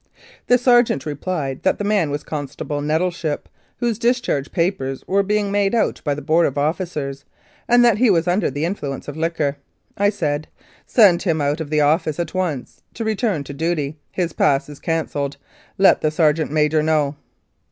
The 0.47 0.57
sergeant 0.57 1.05
replied 1.05 1.61
that 1.61 1.77
the 1.77 1.83
man 1.83 2.09
was 2.09 2.23
Constable 2.23 2.81
Nettleship, 2.81 3.47
whose 3.77 3.99
discharge 3.99 4.51
papers 4.51 5.03
were 5.07 5.21
being 5.21 5.51
made 5.51 5.75
out 5.75 6.01
by 6.03 6.15
the 6.15 6.23
Board 6.23 6.47
of 6.47 6.57
Officers, 6.57 7.23
and 7.67 7.85
that 7.85 7.99
he 7.99 8.09
was 8.09 8.27
under 8.27 8.49
the 8.49 8.65
influence 8.65 9.07
of 9.07 9.15
liquor. 9.15 9.57
I 9.95 10.09
said, 10.09 10.47
"Send 10.87 11.21
him 11.21 11.39
out 11.39 11.61
of 11.61 11.69
the 11.69 11.81
office 11.81 12.19
at 12.19 12.33
once 12.33 12.81
to 12.95 13.03
return 13.03 13.43
to 13.43 13.53
duty. 13.53 13.99
His 14.09 14.33
pass 14.33 14.67
is 14.69 14.79
cancelled. 14.79 15.37
Let 15.77 16.01
the 16.01 16.09
sergeant 16.09 16.49
major 16.51 16.81
know." 16.81 17.15